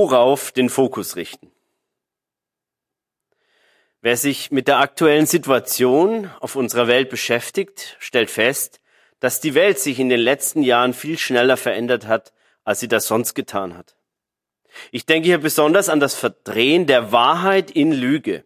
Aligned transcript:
worauf 0.00 0.50
den 0.50 0.70
Fokus 0.70 1.16
richten. 1.16 1.50
Wer 4.00 4.16
sich 4.16 4.50
mit 4.50 4.66
der 4.66 4.78
aktuellen 4.78 5.26
Situation 5.26 6.30
auf 6.40 6.56
unserer 6.56 6.86
Welt 6.86 7.10
beschäftigt, 7.10 7.96
stellt 7.98 8.30
fest, 8.30 8.80
dass 9.20 9.42
die 9.42 9.54
Welt 9.54 9.78
sich 9.78 10.00
in 10.00 10.08
den 10.08 10.20
letzten 10.20 10.62
Jahren 10.62 10.94
viel 10.94 11.18
schneller 11.18 11.58
verändert 11.58 12.06
hat, 12.06 12.32
als 12.64 12.80
sie 12.80 12.88
das 12.88 13.06
sonst 13.06 13.34
getan 13.34 13.76
hat. 13.76 13.94
Ich 14.90 15.04
denke 15.04 15.26
hier 15.26 15.36
besonders 15.36 15.90
an 15.90 16.00
das 16.00 16.14
Verdrehen 16.14 16.86
der 16.86 17.12
Wahrheit 17.12 17.70
in 17.70 17.92
Lüge. 17.92 18.44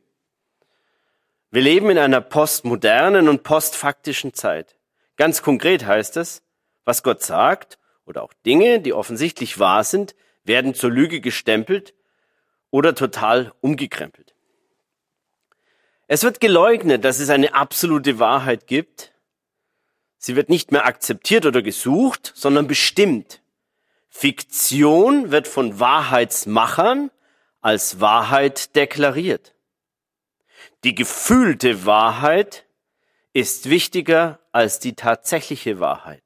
Wir 1.52 1.62
leben 1.62 1.88
in 1.88 1.98
einer 1.98 2.20
postmodernen 2.20 3.28
und 3.28 3.44
postfaktischen 3.44 4.34
Zeit. 4.34 4.74
Ganz 5.16 5.40
konkret 5.40 5.86
heißt 5.86 6.16
es, 6.16 6.42
was 6.84 7.04
Gott 7.04 7.22
sagt 7.22 7.78
oder 8.06 8.24
auch 8.24 8.32
Dinge, 8.44 8.80
die 8.80 8.92
offensichtlich 8.92 9.60
wahr 9.60 9.84
sind, 9.84 10.16
werden 10.44 10.74
zur 10.74 10.90
Lüge 10.90 11.20
gestempelt 11.20 11.94
oder 12.70 12.94
total 12.94 13.52
umgekrempelt. 13.60 14.34
Es 16.06 16.22
wird 16.22 16.40
geleugnet, 16.40 17.04
dass 17.04 17.18
es 17.18 17.30
eine 17.30 17.54
absolute 17.54 18.18
Wahrheit 18.18 18.66
gibt. 18.66 19.12
Sie 20.18 20.36
wird 20.36 20.48
nicht 20.48 20.70
mehr 20.70 20.86
akzeptiert 20.86 21.46
oder 21.46 21.62
gesucht, 21.62 22.32
sondern 22.34 22.66
bestimmt. 22.66 23.42
Fiktion 24.08 25.30
wird 25.30 25.48
von 25.48 25.80
Wahrheitsmachern 25.80 27.10
als 27.60 28.00
Wahrheit 28.00 28.76
deklariert. 28.76 29.54
Die 30.84 30.94
gefühlte 30.94 31.86
Wahrheit 31.86 32.66
ist 33.32 33.70
wichtiger 33.70 34.38
als 34.52 34.78
die 34.78 34.94
tatsächliche 34.94 35.80
Wahrheit. 35.80 36.23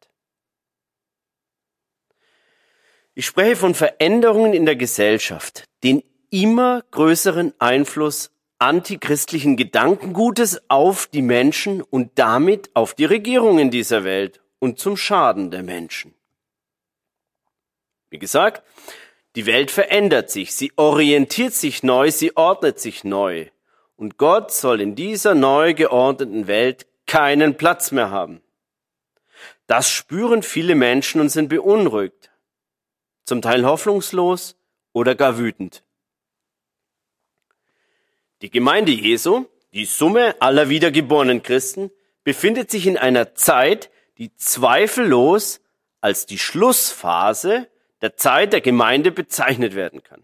Ich 3.19 3.27
spreche 3.27 3.57
von 3.57 3.75
Veränderungen 3.75 4.53
in 4.53 4.65
der 4.65 4.77
Gesellschaft, 4.77 5.65
den 5.83 6.05
immer 6.31 6.85
größeren 6.93 7.53
Einfluss 7.59 8.31
antichristlichen 8.61 9.57
Gedankengutes 9.57 10.63
auf 10.71 11.09
die 11.09 11.23
Menschen 11.23 11.83
und 11.83 12.13
damit 12.15 12.71
auf 12.75 12.95
die 12.95 13.07
Regierungen 13.07 13.73
dieser 13.73 14.05
Welt 14.05 14.41
und 14.61 14.79
zum 14.79 14.97
Schaden 14.97 15.51
der 15.51 15.65
Menschen. 15.65 16.15
Wie 18.09 18.21
gesagt, 18.21 18.63
die 19.35 19.47
Welt 19.47 19.73
verändert 19.73 20.31
sich, 20.31 20.55
sie 20.55 20.71
orientiert 20.77 21.55
sich 21.55 21.83
neu, 21.83 22.13
sie 22.13 22.37
ordnet 22.37 22.79
sich 22.79 23.03
neu. 23.03 23.47
Und 23.97 24.17
Gott 24.17 24.53
soll 24.53 24.81
in 24.81 24.95
dieser 24.95 25.35
neu 25.35 25.75
geordneten 25.75 26.47
Welt 26.47 26.87
keinen 27.09 27.57
Platz 27.57 27.91
mehr 27.91 28.13
haben. 28.13 28.43
Das 29.67 29.91
spüren 29.91 30.45
viele 30.45 30.77
Menschen 30.77 31.21
und 31.21 31.31
sind 31.31 31.49
beunruhigt, 31.49 32.31
zum 33.29 33.43
Teil 33.43 33.65
hoffnungslos 33.65 34.57
oder 34.93 35.15
gar 35.15 35.39
wütend. 35.39 35.85
Die 38.43 38.51
Gemeinde 38.51 38.91
Jesu, 38.93 39.47
die 39.73 39.85
Summe 39.85 40.41
aller 40.41 40.69
wiedergeborenen 40.69 41.43
Christen, 41.43 41.91
befindet 42.25 42.71
sich 42.71 42.87
in 42.87 42.97
einer 42.97 43.35
Zeit, 43.35 43.91
die 44.17 44.35
zweifellos 44.35 45.61
als 46.01 46.27
die 46.27 46.39
Schlussphase 46.39 47.69
der 48.01 48.17
Zeit 48.17 48.53
der 48.53 48.61
Gemeinde 48.61 49.13
bezeichnet 49.13 49.75
werden 49.75 50.03
kann. 50.03 50.23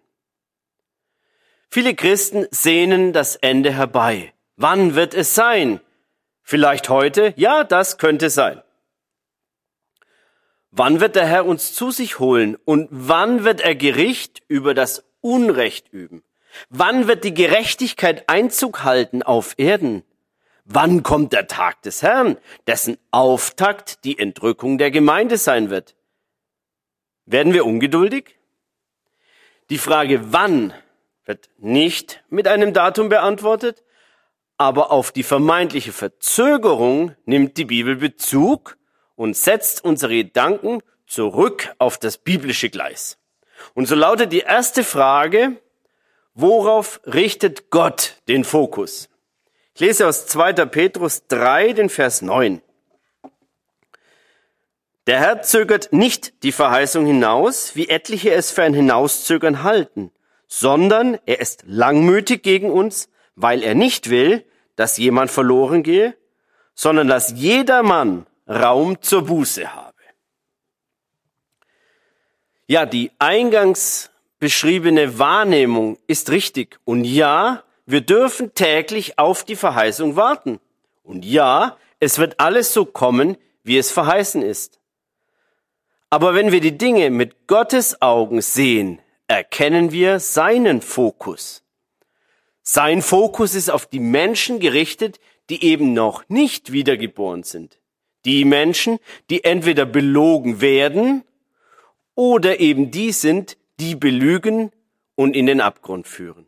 Viele 1.68 1.94
Christen 1.94 2.46
sehnen 2.50 3.12
das 3.12 3.36
Ende 3.36 3.72
herbei. 3.72 4.33
Wann 4.56 4.94
wird 4.94 5.12
es 5.12 5.34
sein? 5.34 5.80
Vielleicht 6.42 6.89
heute? 6.89 7.34
Ja, 7.36 7.64
das 7.64 7.98
könnte 7.98 8.30
sein. 8.30 8.62
Wann 10.77 10.98
wird 10.98 11.14
der 11.14 11.28
Herr 11.28 11.47
uns 11.47 11.72
zu 11.72 11.92
sich 11.92 12.19
holen 12.19 12.56
und 12.64 12.89
wann 12.91 13.44
wird 13.44 13.61
er 13.61 13.77
Gericht 13.77 14.42
über 14.48 14.75
das 14.75 15.05
Unrecht 15.20 15.92
üben? 15.92 16.24
Wann 16.68 17.07
wird 17.07 17.23
die 17.23 17.33
Gerechtigkeit 17.33 18.29
Einzug 18.29 18.83
halten 18.83 19.23
auf 19.23 19.55
Erden? 19.57 20.02
Wann 20.64 21.05
kommt 21.05 21.33
der 21.33 21.46
Tag 21.46 21.83
des 21.83 22.02
Herrn, 22.02 22.39
dessen 22.67 22.98
Auftakt 23.12 24.05
die 24.05 24.18
Entrückung 24.18 24.77
der 24.77 24.90
Gemeinde 24.90 25.39
sein 25.39 25.70
wird? 25.70 25.95
Werden 27.24 27.52
wir 27.52 27.67
ungeduldig? 27.67 28.36
Die 29.70 29.79
Frage 29.79 30.33
wann 30.33 30.73
wird 31.24 31.51
nicht 31.58 32.24
mit 32.30 32.48
einem 32.48 32.73
Datum 32.73 33.08
beantwortet, 33.11 33.85
aber 34.58 34.91
auf 34.91 35.12
die 35.12 35.23
vermeintliche 35.23 35.92
Verzögerung 35.92 37.14
nimmt 37.27 37.58
die 37.58 37.64
Bibel 37.64 37.95
Bezug 37.95 38.77
und 39.17 39.36
setzt 39.36 39.85
unsere 39.85 40.14
Gedanken 40.14 40.83
zurück 41.07 41.75
auf 41.79 41.98
das 41.98 42.19
biblische 42.19 42.70
Gleis. 42.70 43.19
Und 43.75 43.86
so 43.86 43.95
lautet 43.95 44.33
die 44.33 44.41
erste 44.41 44.85
Frage, 44.85 45.58
Worauf 46.36 47.01
richtet 47.07 47.70
Gott 47.70 48.17
den 48.27 48.42
Fokus? 48.42 49.08
Ich 49.74 49.80
lese 49.80 50.08
aus 50.08 50.27
2. 50.27 50.53
Petrus 50.67 51.29
3, 51.29 51.74
den 51.74 51.89
Vers 51.89 52.23
9. 52.23 52.61
Der 55.07 55.20
Herr 55.20 55.42
zögert 55.42 55.92
nicht 55.92 56.42
die 56.42 56.51
Verheißung 56.51 57.07
hinaus, 57.07 57.77
wie 57.77 57.89
etliche 57.89 58.33
es 58.33 58.51
für 58.51 58.64
ein 58.64 58.74
Hinauszögern 58.74 59.63
halten, 59.63 60.11
sondern 60.48 61.19
er 61.24 61.39
ist 61.41 61.63
langmütig 61.67 62.42
gegen 62.42 62.73
uns, 62.73 63.08
weil 63.36 63.63
er 63.63 63.77
nicht 63.77 64.11
will, 64.11 64.45
dass 64.74 64.97
jemand 64.97 65.30
verloren 65.30 65.85
gehe, 65.85 66.17
sondern 66.74 67.07
dass 67.07 67.30
jeder 67.36 67.85
Mann 67.85 68.27
Raum 68.48 69.00
zur 69.00 69.24
Buße 69.27 69.74
habe. 69.74 69.94
Ja, 72.66 72.86
die 72.86 73.10
eingangs 73.18 74.10
beschriebene 74.38 75.18
Wahrnehmung 75.18 75.98
ist 76.06 76.30
richtig. 76.30 76.78
Und 76.84 77.05
ja, 77.05 77.62
wir 77.86 78.00
dürfen 78.00 78.55
täglich 78.55 79.18
auf 79.18 79.44
die 79.44 79.56
Verheißung 79.56 80.16
warten. 80.16 80.60
Und 81.02 81.24
ja, 81.24 81.77
es 82.00 82.18
wird 82.18 82.40
alles 82.40 82.72
so 82.72 82.84
kommen, 82.84 83.36
wie 83.62 83.78
es 83.78 83.90
verheißen 83.90 84.42
ist. 84.42 84.80
Aber 86.11 86.34
wenn 86.34 86.52
wir 86.52 86.61
die 86.61 86.78
Dinge 86.78 87.11
mit 87.11 87.46
Gottes 87.46 88.00
Augen 88.00 88.40
sehen, 88.40 89.00
erkennen 89.26 89.90
wir 89.92 90.20
seinen 90.20 90.80
Fokus. 90.80 91.62
Sein 92.62 93.02
Fokus 93.02 93.55
ist 93.55 93.70
auf 93.70 93.86
die 93.86 94.00
Menschen 94.00 94.61
gerichtet, 94.61 95.20
die 95.50 95.64
eben 95.64 95.92
noch 95.92 96.28
nicht 96.28 96.72
wiedergeboren 96.72 97.42
sind. 97.42 97.78
Die 98.24 98.45
Menschen, 98.45 98.98
die 99.30 99.45
entweder 99.45 99.85
belogen 99.85 100.61
werden 100.61 101.24
oder 102.14 102.61
eben 102.61 102.90
die 102.90 103.12
sind, 103.12 103.57
die 103.80 103.95
belügen 103.95 104.70
und 105.14 105.36
in 105.36 105.46
den 105.46 105.61
Abgrund 105.61 106.07
führen. 106.07 106.46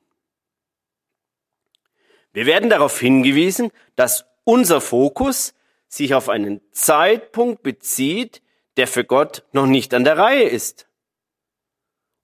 Wir 2.32 2.46
werden 2.46 2.68
darauf 2.70 2.98
hingewiesen, 2.98 3.70
dass 3.94 4.26
unser 4.44 4.80
Fokus 4.80 5.54
sich 5.88 6.14
auf 6.14 6.28
einen 6.28 6.60
Zeitpunkt 6.70 7.62
bezieht, 7.62 8.42
der 8.76 8.86
für 8.86 9.04
Gott 9.04 9.44
noch 9.52 9.66
nicht 9.66 9.94
an 9.94 10.04
der 10.04 10.18
Reihe 10.18 10.44
ist. 10.44 10.86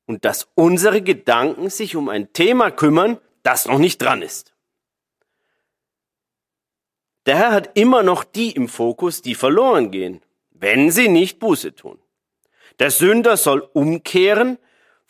Und 0.06 0.24
dass 0.24 0.48
unsere 0.54 1.00
Gedanken 1.00 1.70
sich 1.70 1.96
um 1.96 2.08
ein 2.08 2.32
Thema 2.32 2.70
kümmern, 2.70 3.18
das 3.42 3.66
noch 3.66 3.78
nicht 3.78 4.02
dran 4.02 4.22
ist. 4.22 4.51
Der 7.26 7.36
Herr 7.36 7.52
hat 7.52 7.70
immer 7.74 8.02
noch 8.02 8.24
die 8.24 8.50
im 8.50 8.68
Fokus, 8.68 9.22
die 9.22 9.34
verloren 9.34 9.90
gehen, 9.90 10.22
wenn 10.50 10.90
sie 10.90 11.08
nicht 11.08 11.38
Buße 11.38 11.74
tun. 11.74 11.98
Der 12.78 12.90
Sünder 12.90 13.36
soll 13.36 13.68
umkehren, 13.72 14.58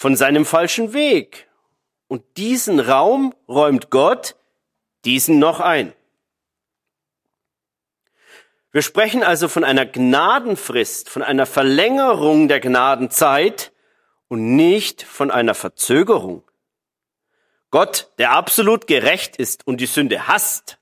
von 0.02 0.16
seinem 0.16 0.44
falschen 0.44 0.94
Weg. 0.94 1.48
Und 2.08 2.24
diesen 2.36 2.80
Raum 2.80 3.32
räumt 3.48 3.90
Gott 3.90 4.34
diesen 5.04 5.38
noch 5.38 5.60
ein. 5.60 5.92
Wir 8.72 8.82
sprechen 8.82 9.22
also 9.22 9.46
von 9.46 9.62
einer 9.62 9.86
Gnadenfrist, 9.86 11.08
von 11.08 11.22
einer 11.22 11.46
Verlängerung 11.46 12.48
der 12.48 12.58
Gnadenzeit 12.58 13.70
und 14.26 14.56
nicht 14.56 15.04
von 15.04 15.30
einer 15.30 15.54
Verzögerung. 15.54 16.42
Gott, 17.70 18.10
der 18.18 18.32
absolut 18.32 18.88
gerecht 18.88 19.36
ist 19.36 19.64
und 19.68 19.80
die 19.80 19.86
Sünde 19.86 20.26
hasst, 20.26 20.78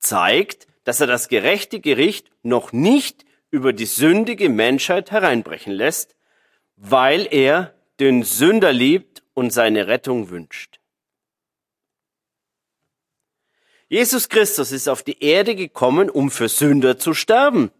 zeigt, 0.00 0.66
dass 0.84 1.00
er 1.00 1.06
das 1.06 1.28
gerechte 1.28 1.80
Gericht 1.80 2.30
noch 2.42 2.72
nicht 2.72 3.24
über 3.50 3.72
die 3.72 3.86
sündige 3.86 4.48
Menschheit 4.48 5.10
hereinbrechen 5.10 5.72
lässt, 5.72 6.16
weil 6.76 7.28
er 7.30 7.74
den 8.00 8.22
Sünder 8.22 8.72
liebt 8.72 9.22
und 9.34 9.52
seine 9.52 9.86
Rettung 9.86 10.30
wünscht. 10.30 10.80
Jesus 13.88 14.28
Christus 14.28 14.70
ist 14.70 14.88
auf 14.88 15.02
die 15.02 15.22
Erde 15.22 15.56
gekommen, 15.56 16.10
um 16.10 16.30
für 16.30 16.48
Sünder 16.48 16.96
zu 16.98 17.12
sterben. 17.12 17.72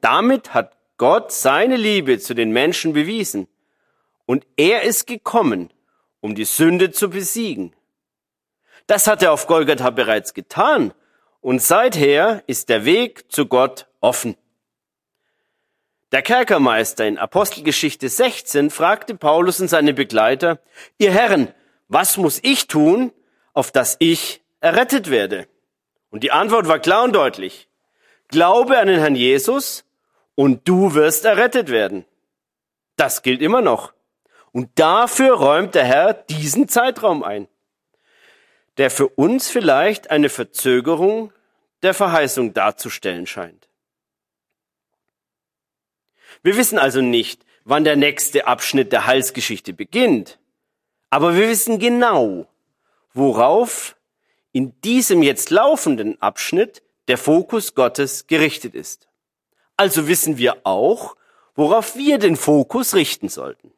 Damit 0.00 0.54
hat 0.54 0.76
Gott 0.96 1.32
seine 1.32 1.76
Liebe 1.76 2.18
zu 2.18 2.34
den 2.34 2.50
Menschen 2.50 2.92
bewiesen. 2.92 3.46
Und 4.26 4.46
er 4.56 4.82
ist 4.82 5.06
gekommen, 5.06 5.72
um 6.20 6.34
die 6.34 6.44
Sünde 6.44 6.90
zu 6.90 7.10
besiegen. 7.10 7.74
Das 8.86 9.06
hat 9.06 9.22
er 9.22 9.32
auf 9.32 9.46
Golgatha 9.46 9.90
bereits 9.90 10.34
getan. 10.34 10.92
Und 11.40 11.60
seither 11.60 12.42
ist 12.46 12.68
der 12.68 12.84
Weg 12.84 13.30
zu 13.30 13.46
Gott 13.46 13.86
offen. 14.00 14.36
Der 16.12 16.22
Kerkermeister 16.22 17.06
in 17.06 17.16
Apostelgeschichte 17.16 18.08
16 18.08 18.70
fragte 18.70 19.14
Paulus 19.14 19.60
und 19.60 19.68
seine 19.68 19.94
Begleiter, 19.94 20.58
ihr 20.98 21.10
Herren, 21.10 21.52
was 21.88 22.18
muss 22.18 22.38
ich 22.42 22.68
tun, 22.68 23.12
auf 23.54 23.70
dass 23.70 23.96
ich 23.98 24.42
errettet 24.60 25.10
werde? 25.10 25.48
Und 26.10 26.22
die 26.22 26.30
Antwort 26.30 26.68
war 26.68 26.78
klar 26.78 27.04
und 27.04 27.14
deutlich. 27.14 27.68
Glaube 28.28 28.78
an 28.78 28.88
den 28.88 29.00
Herrn 29.00 29.16
Jesus 29.16 29.84
und 30.34 30.68
du 30.68 30.94
wirst 30.94 31.24
errettet 31.24 31.70
werden. 31.70 32.04
Das 32.96 33.22
gilt 33.22 33.40
immer 33.40 33.62
noch. 33.62 33.94
Und 34.52 34.70
dafür 34.78 35.34
räumt 35.34 35.74
der 35.74 35.84
Herr 35.84 36.12
diesen 36.12 36.68
Zeitraum 36.68 37.22
ein, 37.22 37.48
der 38.78 38.90
für 38.90 39.08
uns 39.08 39.48
vielleicht 39.48 40.10
eine 40.10 40.28
Verzögerung 40.28 41.32
der 41.82 41.94
Verheißung 41.94 42.54
darzustellen 42.54 43.26
scheint. 43.26 43.68
Wir 46.42 46.56
wissen 46.56 46.78
also 46.78 47.00
nicht, 47.00 47.44
wann 47.64 47.84
der 47.84 47.96
nächste 47.96 48.46
Abschnitt 48.46 48.92
der 48.92 49.06
Heilsgeschichte 49.06 49.72
beginnt, 49.72 50.38
aber 51.10 51.36
wir 51.36 51.48
wissen 51.48 51.78
genau, 51.78 52.46
worauf 53.12 53.96
in 54.52 54.80
diesem 54.82 55.22
jetzt 55.22 55.50
laufenden 55.50 56.20
Abschnitt 56.20 56.82
der 57.08 57.18
Fokus 57.18 57.74
Gottes 57.74 58.26
gerichtet 58.26 58.74
ist. 58.74 59.08
Also 59.76 60.08
wissen 60.08 60.38
wir 60.38 60.58
auch, 60.64 61.16
worauf 61.54 61.96
wir 61.96 62.18
den 62.18 62.36
Fokus 62.36 62.94
richten 62.94 63.28
sollten. 63.28 63.72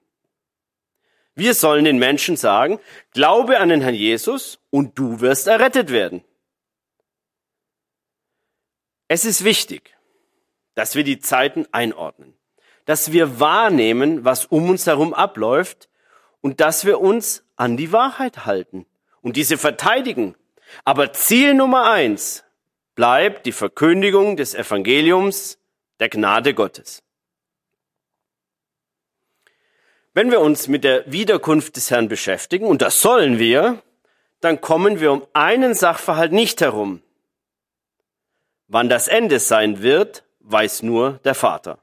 Wir 1.35 1.55
sollen 1.55 1.85
den 1.85 1.99
Menschen 1.99 2.37
sagen, 2.37 2.79
glaube 3.13 3.59
an 3.59 3.69
den 3.69 3.81
Herrn 3.81 3.95
Jesus 3.95 4.59
und 4.71 4.99
du 4.99 5.21
wirst 5.21 5.47
errettet 5.47 5.91
werden. 5.91 6.23
Es 9.09 9.25
ist 9.25 9.45
wichtig, 9.45 9.97
dass 10.75 10.95
wir 10.95 11.05
die 11.05 11.19
Zeiten 11.21 11.67
einordnen, 11.73 12.35
dass 12.85 13.13
wir 13.13 13.39
wahrnehmen, 13.39 14.25
was 14.25 14.47
um 14.47 14.71
uns 14.71 14.87
herum 14.87 15.15
abläuft 15.15 15.89
und 16.41 16.61
dass 16.61 16.85
wir 16.85 17.01
uns 17.01 17.45
an 17.57 17.77
die 17.77 17.93
Wahrheit 17.93 18.47
halten 18.47 18.87
und 19.21 19.37
diese 19.37 19.59
verteidigen. 19.59 20.35
Aber 20.85 21.13
Ziel 21.13 21.55
Nummer 21.55 21.91
eins 21.91 22.45
bleibt 22.95 23.47
die 23.47 23.53
Verkündigung 23.53 24.37
des 24.37 24.55
Evangeliums 24.55 25.59
der 26.01 26.09
Gnade 26.09 26.55
Gottes. 26.55 27.04
Wenn 30.15 30.31
wir 30.31 30.41
uns 30.41 30.69
mit 30.69 30.85
der 30.85 31.11
Wiederkunft 31.11 31.75
des 31.75 31.91
Herrn 31.91 32.07
beschäftigen, 32.07 32.67
und 32.67 32.83
das 32.83 33.01
sollen 33.01 33.41
wir, 33.41 33.83
dann 34.41 34.61
kommen 34.61 35.01
wir 35.01 35.11
um 35.11 35.27
einen 35.33 35.75
Sachverhalt 35.75 36.31
nicht 36.31 36.61
herum. 36.61 37.03
Wann 38.69 38.89
das 38.89 39.09
Ende 39.09 39.41
sein 39.41 39.83
wird, 39.83 40.23
weiß 40.39 40.85
nur 40.85 41.19
der 41.25 41.35
Vater. 41.35 41.79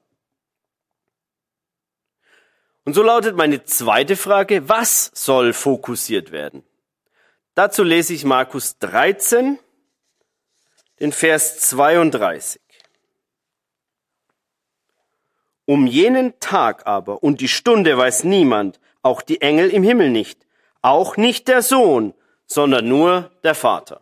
Und 2.86 2.94
so 2.94 3.04
lautet 3.04 3.36
meine 3.36 3.66
zweite 3.66 4.16
Frage, 4.16 4.69
was 4.69 5.12
soll 5.13 5.51
fokussiert 5.51 6.31
werden? 6.31 6.63
Dazu 7.54 7.83
lese 7.83 8.13
ich 8.13 8.24
Markus 8.24 8.78
13, 8.80 9.60
den 11.01 11.12
Vers 11.12 11.60
32. 11.60 12.60
Um 15.71 15.88
jenen 15.88 16.38
Tag 16.41 16.85
aber 16.85 17.23
und 17.23 17.39
die 17.39 17.47
Stunde 17.47 17.97
weiß 17.97 18.25
niemand, 18.25 18.81
auch 19.03 19.21
die 19.21 19.39
Engel 19.39 19.69
im 19.69 19.83
Himmel 19.83 20.09
nicht, 20.09 20.45
auch 20.81 21.15
nicht 21.15 21.47
der 21.47 21.62
Sohn, 21.62 22.13
sondern 22.45 22.89
nur 22.89 23.31
der 23.45 23.56
Vater. 23.56 24.01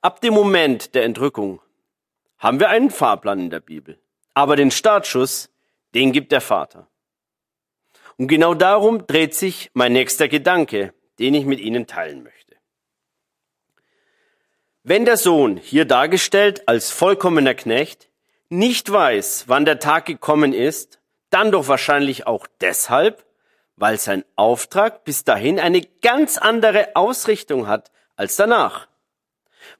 Ab 0.00 0.20
dem 0.20 0.32
Moment 0.32 0.94
der 0.94 1.02
Entrückung 1.02 1.60
haben 2.38 2.60
wir 2.60 2.68
einen 2.68 2.90
Fahrplan 2.90 3.40
in 3.40 3.50
der 3.50 3.58
Bibel, 3.58 3.98
aber 4.34 4.54
den 4.54 4.70
Startschuss, 4.70 5.50
den 5.92 6.12
gibt 6.12 6.30
der 6.30 6.40
Vater. 6.40 6.86
Und 8.16 8.28
genau 8.28 8.54
darum 8.54 9.08
dreht 9.08 9.34
sich 9.34 9.72
mein 9.74 9.92
nächster 9.92 10.28
Gedanke, 10.28 10.94
den 11.18 11.34
ich 11.34 11.46
mit 11.46 11.58
Ihnen 11.58 11.88
teilen 11.88 12.22
möchte. 12.22 12.54
Wenn 14.84 15.04
der 15.04 15.16
Sohn, 15.16 15.56
hier 15.56 15.84
dargestellt 15.84 16.68
als 16.68 16.92
vollkommener 16.92 17.54
Knecht, 17.54 18.09
nicht 18.50 18.90
weiß, 18.92 19.44
wann 19.46 19.64
der 19.64 19.78
Tag 19.78 20.06
gekommen 20.06 20.52
ist, 20.52 21.00
dann 21.30 21.52
doch 21.52 21.68
wahrscheinlich 21.68 22.26
auch 22.26 22.46
deshalb, 22.60 23.24
weil 23.76 23.98
sein 23.98 24.24
Auftrag 24.36 25.04
bis 25.04 25.24
dahin 25.24 25.58
eine 25.58 25.80
ganz 26.02 26.36
andere 26.36 26.94
Ausrichtung 26.96 27.66
hat 27.66 27.90
als 28.16 28.36
danach. 28.36 28.88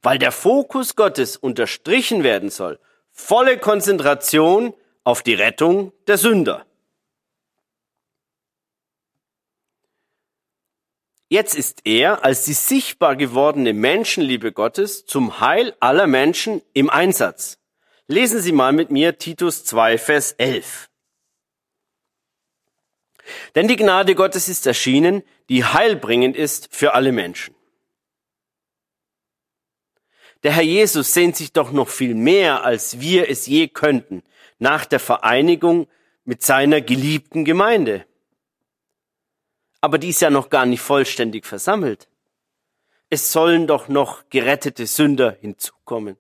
Weil 0.02 0.18
der 0.18 0.32
Fokus 0.32 0.96
Gottes 0.96 1.36
unterstrichen 1.36 2.22
werden 2.22 2.48
soll, 2.48 2.78
volle 3.10 3.58
Konzentration 3.58 4.72
auf 5.04 5.22
die 5.22 5.34
Rettung 5.34 5.92
der 6.06 6.16
Sünder. 6.16 6.64
Jetzt 11.28 11.54
ist 11.54 11.82
er 11.84 12.24
als 12.24 12.44
die 12.44 12.54
sichtbar 12.54 13.14
gewordene 13.14 13.72
Menschenliebe 13.72 14.52
Gottes 14.52 15.06
zum 15.06 15.40
Heil 15.40 15.76
aller 15.78 16.06
Menschen 16.06 16.60
im 16.72 16.90
Einsatz. 16.90 17.59
Lesen 18.10 18.42
Sie 18.42 18.50
mal 18.50 18.72
mit 18.72 18.90
mir 18.90 19.18
Titus 19.18 19.64
2, 19.66 19.96
Vers 19.96 20.32
11. 20.32 20.90
Denn 23.54 23.68
die 23.68 23.76
Gnade 23.76 24.16
Gottes 24.16 24.48
ist 24.48 24.66
erschienen, 24.66 25.22
die 25.48 25.64
heilbringend 25.64 26.36
ist 26.36 26.74
für 26.74 26.94
alle 26.94 27.12
Menschen. 27.12 27.54
Der 30.42 30.50
Herr 30.50 30.64
Jesus 30.64 31.14
sehnt 31.14 31.36
sich 31.36 31.52
doch 31.52 31.70
noch 31.70 31.88
viel 31.88 32.16
mehr, 32.16 32.64
als 32.64 32.98
wir 32.98 33.30
es 33.30 33.46
je 33.46 33.68
könnten, 33.68 34.24
nach 34.58 34.86
der 34.86 34.98
Vereinigung 34.98 35.86
mit 36.24 36.42
seiner 36.42 36.80
geliebten 36.80 37.44
Gemeinde. 37.44 38.06
Aber 39.80 39.98
die 39.98 40.08
ist 40.08 40.20
ja 40.20 40.30
noch 40.30 40.50
gar 40.50 40.66
nicht 40.66 40.80
vollständig 40.80 41.46
versammelt. 41.46 42.08
Es 43.08 43.30
sollen 43.30 43.68
doch 43.68 43.86
noch 43.86 44.28
gerettete 44.30 44.88
Sünder 44.88 45.36
hinzukommen. 45.40 46.16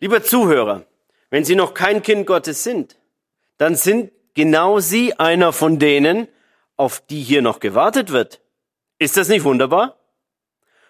Lieber 0.00 0.22
Zuhörer, 0.22 0.86
wenn 1.30 1.44
Sie 1.44 1.56
noch 1.56 1.74
kein 1.74 2.02
Kind 2.02 2.26
Gottes 2.26 2.62
sind, 2.62 2.96
dann 3.56 3.74
sind 3.74 4.12
genau 4.34 4.78
Sie 4.78 5.14
einer 5.14 5.52
von 5.52 5.78
denen, 5.78 6.28
auf 6.76 7.00
die 7.00 7.20
hier 7.20 7.42
noch 7.42 7.58
gewartet 7.58 8.12
wird. 8.12 8.40
Ist 8.98 9.16
das 9.16 9.28
nicht 9.28 9.44
wunderbar? 9.44 9.98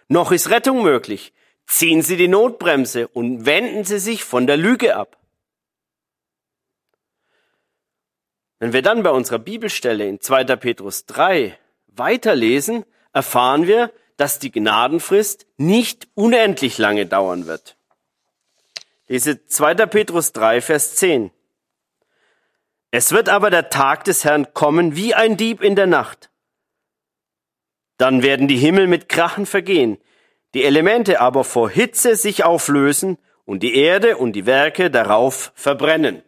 Noch 0.08 0.32
ist 0.32 0.50
Rettung 0.50 0.82
möglich. 0.82 1.32
Ziehen 1.66 2.02
Sie 2.02 2.16
die 2.16 2.28
Notbremse 2.28 3.08
und 3.08 3.46
wenden 3.46 3.84
Sie 3.84 3.98
sich 3.98 4.24
von 4.24 4.46
der 4.46 4.56
Lüge 4.56 4.96
ab. 4.96 5.17
Wenn 8.58 8.72
wir 8.72 8.82
dann 8.82 9.03
bei 9.03 9.10
unserer 9.10 9.38
Bibelstelle 9.38 10.06
in 10.06 10.20
2. 10.20 10.44
Petrus 10.56 11.06
3 11.06 11.56
weiterlesen, 11.86 12.84
erfahren 13.12 13.67
wir, 13.67 13.93
dass 14.17 14.41
die 14.41 14.50
Gnadenfrist 14.50 15.46
nicht 15.56 16.08
unendlich 16.15 16.77
lange 16.77 17.06
dauern 17.06 17.46
wird. 17.46 17.78
Lese 19.08 19.46
2. 19.46 19.74
Petrus 19.86 20.32
3, 20.32 20.60
Vers 20.60 20.96
10. 20.96 21.31
Es 22.91 23.12
wird 23.12 23.31
aber 23.31 23.48
der 23.48 23.70
Tag 23.70 24.05
des 24.05 24.24
Herrn 24.24 24.53
kommen 24.53 24.96
wie 24.96 25.15
ein 25.15 25.38
Dieb 25.38 25.62
in 25.62 25.77
der 25.77 25.86
Nacht. 25.86 26.31
Dann 27.96 28.22
werden 28.22 28.48
die 28.48 28.58
Himmel 28.58 28.86
mit 28.86 29.08
Krachen 29.08 29.46
vergehen, 29.46 29.98
die 30.55 30.62
Elemente 30.62 31.20
aber 31.20 31.44
vor 31.44 31.70
Hitze 31.70 32.17
sich 32.17 32.44
auflösen 32.44 33.19
und 33.46 33.62
die 33.62 33.77
Erde 33.77 34.19
und 34.19 34.32
die 34.32 34.44
Werke 34.44 34.91
darauf 34.91 35.53
verbrennen. 35.55 36.22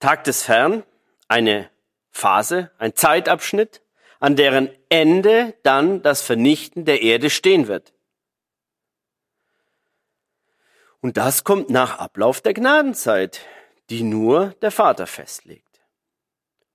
Tag 0.00 0.24
des 0.24 0.48
Herrn, 0.48 0.82
eine 1.28 1.70
Phase, 2.10 2.70
ein 2.78 2.94
Zeitabschnitt, 2.94 3.82
an 4.18 4.34
deren 4.34 4.70
Ende 4.88 5.54
dann 5.62 6.00
das 6.02 6.22
Vernichten 6.22 6.86
der 6.86 7.02
Erde 7.02 7.28
stehen 7.28 7.68
wird. 7.68 7.92
Und 11.06 11.16
das 11.16 11.44
kommt 11.44 11.70
nach 11.70 12.00
Ablauf 12.00 12.40
der 12.40 12.52
Gnadenzeit, 12.52 13.42
die 13.90 14.02
nur 14.02 14.56
der 14.60 14.72
Vater 14.72 15.06
festlegt. 15.06 15.80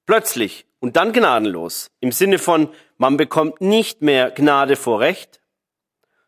Plötzlich 0.05 0.65
und 0.79 0.95
dann 0.95 1.11
gnadenlos, 1.11 1.91
im 2.00 2.13
Sinne 2.13 2.39
von, 2.39 2.69
man 2.95 3.17
bekommt 3.17 3.59
nicht 3.59 4.01
mehr 4.01 4.31
Gnade 4.31 4.77
vor 4.77 5.01
Recht, 5.01 5.41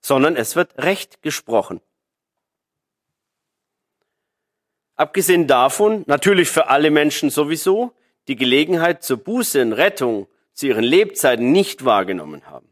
sondern 0.02 0.36
es 0.36 0.58
wird 0.58 0.78
Recht 0.84 1.22
gesprochen. 1.22 1.80
Abgesehen 4.98 5.48
davon, 5.48 6.04
natürlich 6.06 6.50
für 6.50 6.68
alle 6.68 6.92
Menschen 6.92 7.30
sowieso, 7.30 7.94
die 8.28 8.36
Gelegenheit 8.36 9.02
zur 9.02 9.16
Buße 9.16 9.62
und 9.62 9.72
Rettung 9.72 10.28
zu 10.52 10.68
ihren 10.68 10.84
Lebzeiten 10.84 11.54
nicht 11.54 11.86
wahrgenommen 11.86 12.48
haben. 12.48 12.68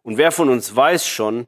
Und 0.00 0.16
wer 0.16 0.32
von 0.32 0.48
uns 0.48 0.74
weiß 0.74 1.06
schon, 1.06 1.46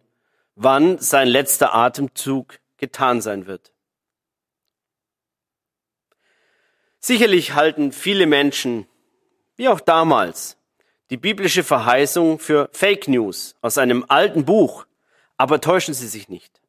wann 0.56 0.98
sein 0.98 1.28
letzter 1.28 1.74
Atemzug 1.74 2.58
getan 2.78 3.20
sein 3.20 3.46
wird. 3.46 3.72
Sicherlich 6.98 7.54
halten 7.54 7.92
viele 7.92 8.26
Menschen, 8.26 8.88
wie 9.54 9.68
auch 9.68 9.80
damals, 9.80 10.56
die 11.10 11.16
biblische 11.16 11.62
Verheißung 11.62 12.40
für 12.40 12.68
Fake 12.72 13.06
News 13.06 13.54
aus 13.60 13.78
einem 13.78 14.04
alten 14.08 14.44
Buch, 14.44 14.86
aber 15.36 15.60
täuschen 15.60 15.94
Sie 15.94 16.08
sich 16.08 16.28
nicht. 16.28 16.60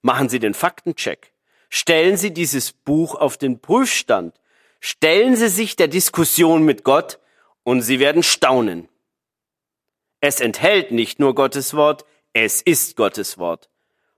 Machen 0.00 0.28
Sie 0.28 0.38
den 0.38 0.54
Faktencheck. 0.54 1.32
Stellen 1.70 2.16
Sie 2.16 2.32
dieses 2.32 2.72
Buch 2.72 3.14
auf 3.16 3.36
den 3.36 3.58
Prüfstand. 3.58 4.38
Stellen 4.80 5.34
Sie 5.34 5.48
sich 5.48 5.76
der 5.76 5.88
Diskussion 5.88 6.62
mit 6.62 6.84
Gott 6.84 7.18
und 7.64 7.80
Sie 7.80 7.98
werden 7.98 8.22
staunen. 8.22 8.88
Es 10.20 10.40
enthält 10.40 10.92
nicht 10.92 11.18
nur 11.18 11.34
Gottes 11.34 11.74
Wort, 11.74 12.04
es 12.34 12.60
ist 12.60 12.96
Gottes 12.96 13.38
Wort. 13.38 13.70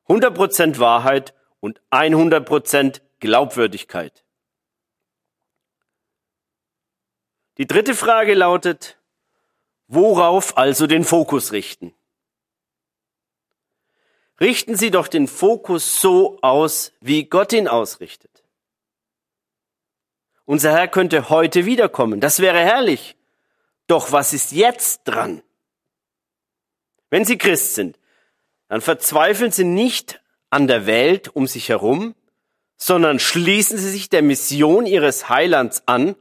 100% 0.08 0.78
Wahrheit 0.78 1.34
und 1.60 1.80
100% 1.90 3.00
Glaubwürdigkeit. 3.20 4.24
Die 7.58 7.66
dritte 7.66 7.94
Frage 7.94 8.34
lautet, 8.34 8.98
worauf 9.86 10.56
also 10.58 10.86
den 10.86 11.04
Fokus 11.04 11.52
richten? 11.52 11.94
Richten 14.40 14.76
Sie 14.76 14.90
doch 14.90 15.08
den 15.08 15.28
Fokus 15.28 16.00
so 16.00 16.38
aus, 16.42 16.92
wie 17.00 17.24
Gott 17.24 17.52
ihn 17.54 17.68
ausrichtet. 17.68 18.44
Unser 20.44 20.72
Herr 20.72 20.88
könnte 20.88 21.30
heute 21.30 21.64
wiederkommen, 21.64 22.20
das 22.20 22.40
wäre 22.40 22.58
herrlich. 22.58 23.16
Doch 23.86 24.12
was 24.12 24.32
ist 24.32 24.52
jetzt 24.52 25.04
dran? 25.04 25.42
Wenn 27.08 27.24
Sie 27.24 27.38
Christ 27.38 27.74
sind, 27.74 27.98
dann 28.68 28.80
verzweifeln 28.80 29.52
Sie 29.52 29.64
nicht 29.64 30.20
an 30.50 30.66
der 30.66 30.86
Welt 30.86 31.28
um 31.28 31.46
sich 31.46 31.68
herum, 31.68 32.14
sondern 32.76 33.18
schließen 33.18 33.78
Sie 33.78 33.90
sich 33.90 34.08
der 34.08 34.22
Mission 34.22 34.86
Ihres 34.86 35.28
Heilands 35.28 35.82
an 35.86 36.16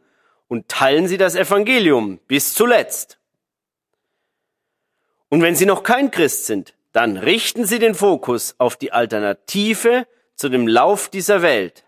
und 0.47 0.69
teilen 0.69 1.07
Sie 1.07 1.17
das 1.17 1.35
Evangelium 1.35 2.19
bis 2.27 2.53
zuletzt. 2.53 3.19
Und 5.29 5.41
wenn 5.41 5.55
Sie 5.55 5.65
noch 5.65 5.83
kein 5.83 6.11
Christ 6.11 6.45
sind, 6.45 6.75
dann 6.91 7.17
richten 7.17 7.65
Sie 7.65 7.79
den 7.79 7.95
Fokus 7.95 8.55
auf 8.57 8.77
die 8.77 8.91
Alternative 8.93 10.07
zu 10.35 10.49
dem 10.49 10.67
Lauf 10.67 11.09
dieser 11.09 11.41
Welt. 11.41 11.85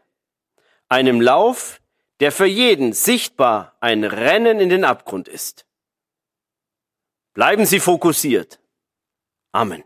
Einem 0.89 1.21
Lauf, 1.21 1.81
der 2.19 2.31
für 2.31 2.45
jeden 2.45 2.93
sichtbar 2.93 3.75
ein 3.79 4.03
Rennen 4.03 4.59
in 4.59 4.69
den 4.69 4.83
Abgrund 4.83 5.27
ist. 5.27 5.65
Bleiben 7.33 7.65
Sie 7.65 7.79
fokussiert. 7.79 8.59
Amen. 9.51 9.83